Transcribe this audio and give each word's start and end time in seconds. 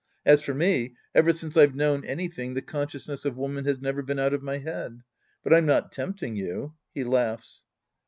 As 0.25 0.41
for 0.41 0.55
me, 0.55 0.95
ever 1.13 1.31
since 1.31 1.55
I've 1.55 1.75
known 1.75 2.03
anything, 2.05 2.55
the 2.55 2.63
consciousness 2.63 3.23
of 3.23 3.37
woman 3.37 3.65
has 3.65 3.79
never 3.79 4.01
been 4.01 4.17
out 4.17 4.33
of 4.33 4.41
my 4.41 4.57
head. 4.57 5.01
But 5.43 5.53
I'm 5.53 5.67
not 5.67 5.91
tempting 5.91 6.35
you. 6.35 6.73
{He 6.91 7.03
laughs.) 7.03 7.61